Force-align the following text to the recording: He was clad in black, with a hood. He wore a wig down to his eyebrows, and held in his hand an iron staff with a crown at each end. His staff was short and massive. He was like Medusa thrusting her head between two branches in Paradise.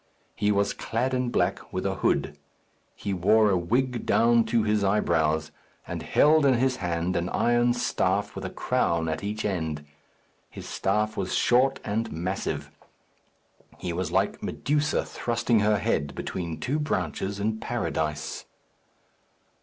He 0.33 0.51
was 0.51 0.73
clad 0.73 1.13
in 1.13 1.29
black, 1.29 1.71
with 1.71 1.85
a 1.85 1.93
hood. 1.97 2.35
He 2.95 3.13
wore 3.13 3.51
a 3.51 3.55
wig 3.55 4.03
down 4.03 4.45
to 4.45 4.63
his 4.63 4.83
eyebrows, 4.83 5.51
and 5.85 6.01
held 6.01 6.43
in 6.43 6.55
his 6.55 6.77
hand 6.77 7.15
an 7.15 7.29
iron 7.29 7.75
staff 7.75 8.33
with 8.33 8.43
a 8.43 8.49
crown 8.49 9.07
at 9.07 9.23
each 9.23 9.45
end. 9.45 9.85
His 10.49 10.67
staff 10.67 11.15
was 11.15 11.35
short 11.35 11.79
and 11.83 12.11
massive. 12.11 12.71
He 13.77 13.93
was 13.93 14.11
like 14.11 14.41
Medusa 14.41 15.05
thrusting 15.05 15.59
her 15.59 15.77
head 15.77 16.15
between 16.15 16.59
two 16.59 16.79
branches 16.79 17.39
in 17.39 17.59
Paradise. 17.59 18.45